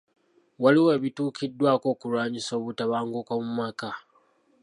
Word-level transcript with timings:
Waliwo 0.63 0.89
ebituukiddwako 0.97 1.85
okulwanyisa 1.93 2.51
obutabanguko 2.59 3.31
mu 3.43 3.51
maka. 3.59 3.91